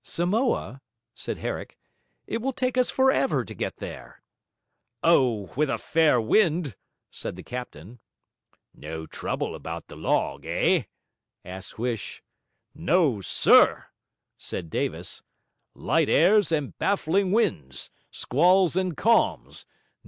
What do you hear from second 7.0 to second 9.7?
said the captain. 'No trouble